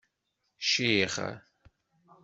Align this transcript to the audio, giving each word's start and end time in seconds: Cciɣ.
Cciɣ. 0.63 1.15